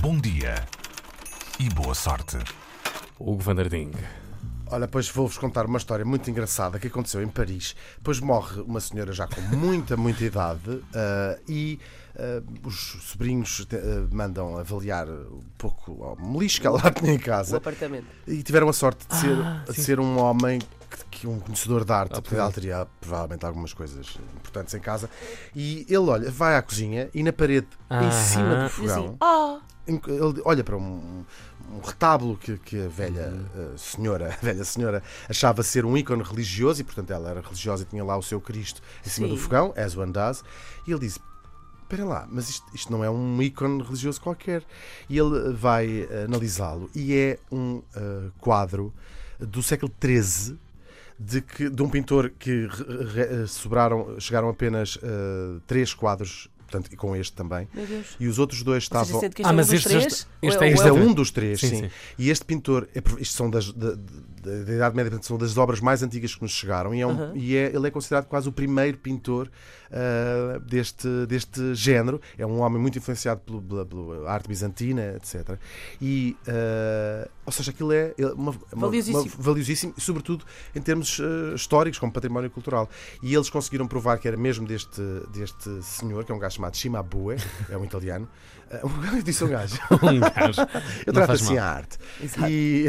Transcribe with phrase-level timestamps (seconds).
[0.00, 0.54] Bom dia
[1.58, 2.38] e boa sorte.
[3.18, 3.92] Hugo Vanderding.
[4.66, 7.76] Olha, pois vou-vos contar uma história muito engraçada que aconteceu em Paris.
[8.02, 11.78] Pois morre uma senhora já com muita, muita idade ah, e
[12.16, 17.16] ah, os sobrinhos te- ah, mandam avaliar um pouco ao melisco que ela tinha em
[17.16, 18.06] O casa apartamento.
[18.26, 20.58] e tiveram a sorte de ser, Ah, de ser um homem
[21.10, 24.80] que, que um conhecedor de arte, Ah, porque ela teria provavelmente algumas coisas importantes em
[24.80, 25.10] casa.
[25.54, 28.10] E ele, olha, vai à cozinha e na parede, em Aham.
[28.10, 31.24] cima do assim, fogão, ah, em- Ele olha para um,
[31.72, 36.22] um retábulo que, que a velha eh, senhora, a velha senhora achava ser um ícone
[36.22, 39.34] religioso e, portanto, ela era religiosa e tinha lá o seu Cristo em cima Sim.
[39.34, 40.44] do fogão, as one does,
[40.86, 41.18] e ele diz:
[41.82, 44.62] Espera lá, mas isto, isto não é um ícone religioso qualquer.
[45.10, 48.94] E ele vai eh, analisá-lo e é um eh, quadro
[49.38, 50.58] do século XIII.
[51.18, 56.92] De, que, de um pintor que re- re- sobraram, chegaram apenas eh, três quadros, portanto,
[56.92, 58.06] e com este também, meu Deus.
[58.18, 59.20] e os outros dois seja, estavam.
[59.22, 60.92] Ah, este é um mas dos este- três, este- ou este é ou Este é
[60.92, 61.76] um dos três, Sim, sim.
[61.82, 61.90] sim.
[62.18, 63.94] E este pintor, é, isto são das, da,
[64.42, 67.06] da- da Idade Média, portanto, são das obras mais antigas que nos chegaram, e, é
[67.06, 67.32] um- Aham.
[67.34, 69.50] e é- ele é considerado quase o primeiro pintor
[69.94, 72.18] ah, deste, deste género.
[72.38, 75.58] É um homem muito influenciado pelo- pela, pela arte bizantina, etc.
[76.00, 79.22] E, ah, ou seja, aquilo é é uma, uma- Valiosíssimo.
[79.22, 82.88] uma- valiosíssimo, sobretudo em termos ah, históricos, como património cultural.
[83.22, 86.74] E eles conseguiram provar que era mesmo deste, deste senhor, que é um gajo chamado
[86.76, 87.36] Cimabue,
[87.68, 88.26] é um italiano.
[88.72, 89.76] Eu disse um gajo.
[90.02, 90.60] Um gajo.
[91.06, 91.64] Eu Não trato assim mal.
[91.64, 91.98] a arte.
[92.22, 92.50] Exato.
[92.50, 92.86] E,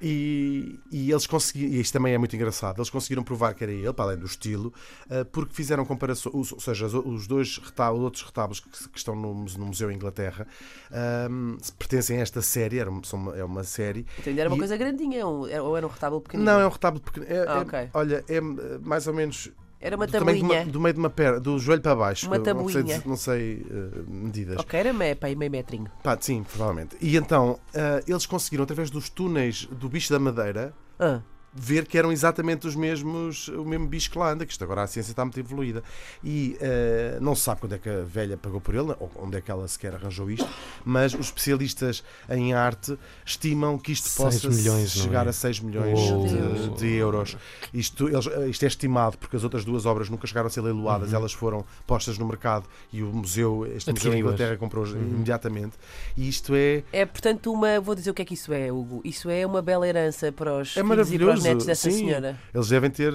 [0.00, 3.72] e, e eles conseguiram, e isto também é muito engraçado, eles conseguiram provar que era
[3.72, 4.72] ele, para além do estilo,
[5.10, 9.66] eh, porque fizeram comparações, ou seja, os- dois retábulos, outros retábulos que, estão no, no
[9.66, 10.46] Museu Inglaterra
[10.90, 14.06] ahm, pertencem a esta série, era uma- é uma série.
[14.18, 16.50] Então era uma E- coisa grandinha, um- era- ou era um retábulo pequenino?
[16.50, 17.26] Não, é um retábulo pequeno.
[17.28, 17.88] É, Ah, é- ok.
[17.94, 18.40] Olha, é eh,
[18.82, 20.72] mais ou menos Era uma do, tamanho de uma- tabuinha.
[20.72, 22.26] do meio de uma perna, do joelho para baixo.
[22.26, 23.02] Uma eu não sei, tabuinha.
[23.04, 24.56] não sei eh, medidas.
[24.58, 25.86] Ok, era meio, pá, meio metrinho.
[26.02, 26.96] Pá, sim, provavelmente.
[27.00, 31.20] E então, ah, eles conseguiram, através dos túneis do bicho da madeira, Ah,
[31.58, 34.82] ver que eram exatamente os mesmos, o mesmo bicho que lá anda, que isto agora
[34.82, 35.82] a ciência está muito evoluída.
[36.22, 39.38] E eh, não se sabe quando é que a velha pagou por ele, ou onde
[39.38, 40.48] é que ela sequer arranjou isto,
[40.84, 45.30] mas os especialistas em arte estimam que isto possa milhões, chegar é?
[45.30, 46.26] a 6 milhões Oh.
[46.26, 47.36] de, de euros.
[47.72, 51.10] Isto, eles- isto é estimado porque as outras duas obras nunca chegaram a ser leiloadas,
[51.10, 51.16] Uhum.
[51.16, 54.20] elas foram postas no mercado e o museu, este museu em.
[54.20, 54.92] Inglaterra comprou Uhum.
[55.00, 55.74] imediatamente.
[56.16, 57.80] E isto é é portanto uma.
[57.80, 59.00] Vou dizer o que é que isso é, Hugo.
[59.04, 61.98] Isso é uma bela herança para os É maravilhoso, os netos dessa sim.
[61.98, 62.38] senhora.
[62.54, 63.12] Eles devem ter,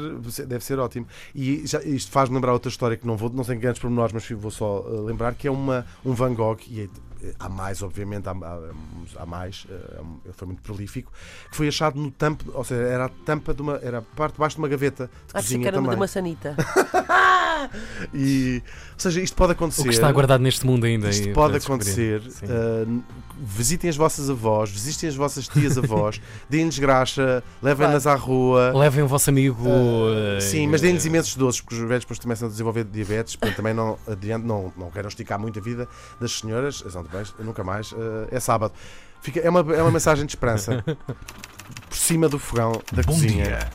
[0.47, 1.08] deve ser ótimo.
[1.36, 4.30] E já, isto faz-me lembrar outra história que não vou, não tenho grandes pormenores, mas
[4.30, 6.90] vou só eh, lembrar que é uma, um Van Gogh, e é-
[7.40, 11.12] há mais, obviamente, há, há, há mais, eh, é ele foi muito prolífico,
[11.50, 14.34] que foi achado no tampo, ou seja, era a tampa de uma, era a parte
[14.34, 16.00] de baixo de uma gaveta de Acho que cozinha era uma de também.
[16.00, 16.56] uma sanita.
[18.14, 18.62] E,
[18.94, 19.81] ou seja, isto pode acontecer.
[19.81, 21.10] O que está guardado neste mundo ainda.
[21.10, 22.22] Isto pode acontecer.
[22.22, 23.04] Uh,
[23.40, 28.72] visitem as vossas avós, visitem as vossas tias-avós, deem-lhes graxa, levem-nas à rua.
[28.76, 29.68] Levem o vosso amigo.
[29.68, 32.84] Uh, eh, sim, mas eh, deem-lhes imensos doces, porque os velhos depois começam a desenvolver
[32.84, 35.88] diabetes, portanto também não adiante, não, não queiram esticar muito a vida
[36.20, 37.04] das senhoras, são
[37.40, 38.74] nunca mais, uh, é sábado.
[39.22, 40.84] Fica, é, uma, é uma mensagem de esperança
[41.88, 43.46] por cima do fogão da Bom cozinha.
[43.46, 43.70] dia.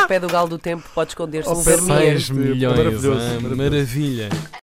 [0.00, 2.20] Ao pé do galo do tempo pode esconder-se um vermelho.
[2.20, 2.76] 6 milhões.
[2.76, 3.56] Maravilhoso, ah, maravilhoso.
[3.56, 4.28] Maravilha.